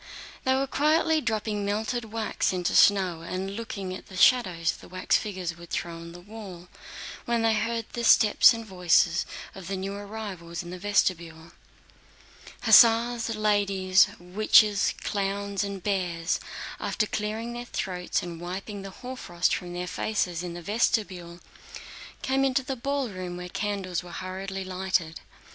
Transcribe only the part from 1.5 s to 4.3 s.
melted wax into snow and looking at the